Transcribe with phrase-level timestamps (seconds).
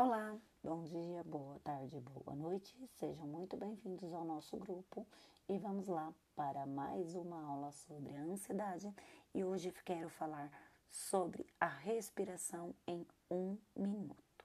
[0.00, 2.72] Olá, bom dia, boa tarde, boa noite.
[3.00, 5.04] Sejam muito bem-vindos ao nosso grupo
[5.48, 8.94] e vamos lá para mais uma aula sobre a ansiedade.
[9.34, 10.52] E hoje quero falar
[10.88, 14.44] sobre a respiração em um minuto.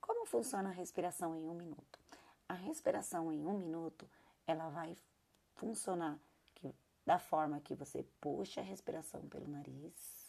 [0.00, 2.00] Como funciona a respiração em um minuto?
[2.48, 4.08] A respiração em um minuto
[4.46, 4.96] ela vai
[5.54, 6.18] funcionar
[6.54, 10.21] que, da forma que você puxa a respiração pelo nariz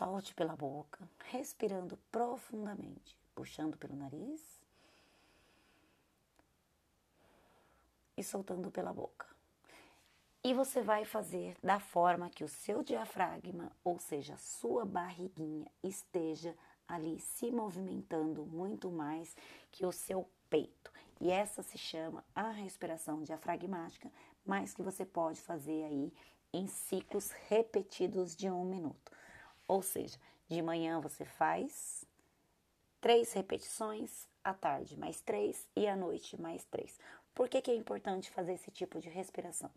[0.00, 4.40] Solte pela boca, respirando profundamente, puxando pelo nariz
[8.16, 9.26] e soltando pela boca.
[10.42, 16.56] E você vai fazer da forma que o seu diafragma, ou seja, sua barriguinha, esteja
[16.88, 19.36] ali se movimentando muito mais
[19.70, 20.90] que o seu peito.
[21.20, 24.10] E essa se chama a respiração diafragmática,
[24.46, 26.10] mas que você pode fazer aí
[26.54, 29.12] em ciclos repetidos de um minuto.
[29.70, 32.04] Ou seja, de manhã você faz
[33.00, 36.98] três repetições, à tarde mais três e à noite mais três.
[37.32, 39.70] Por que, que é importante fazer esse tipo de respiração?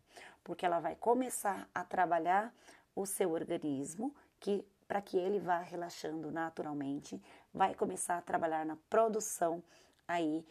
[0.44, 2.52] Porque ela vai começar a trabalhar
[2.96, 7.22] o seu organismo, que para que ele vá relaxando naturalmente,
[7.54, 9.64] vai começar a trabalhar na produção
[10.08, 10.44] aí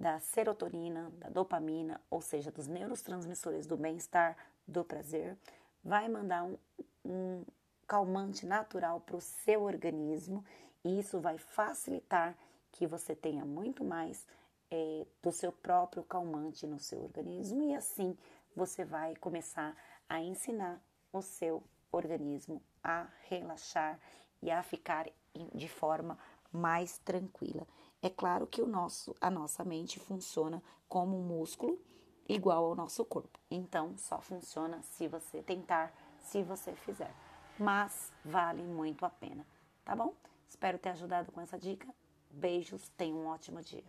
[0.00, 4.34] da serotonina, da dopamina, ou seja, dos neurotransmissores do bem-estar,
[4.66, 5.36] do prazer,
[5.84, 6.56] vai mandar um,
[7.04, 7.44] um,
[7.88, 10.44] calmante natural para o seu organismo
[10.84, 12.36] e isso vai facilitar
[12.70, 14.26] que você tenha muito mais
[14.70, 18.16] é, do seu próprio calmante no seu organismo e assim
[18.54, 19.74] você vai começar
[20.06, 20.80] a ensinar
[21.12, 23.98] o seu organismo a relaxar
[24.42, 25.08] e a ficar
[25.54, 26.18] de forma
[26.52, 27.66] mais tranquila.
[28.02, 31.80] É claro que o nosso, a nossa mente funciona como um músculo
[32.28, 33.38] igual ao nosso corpo.
[33.50, 37.12] Então, só funciona se você tentar, se você fizer
[37.58, 39.46] mas vale muito a pena,
[39.84, 40.14] tá bom?
[40.48, 41.86] Espero ter ajudado com essa dica.
[42.30, 43.84] Beijos, tenha um ótimo dia.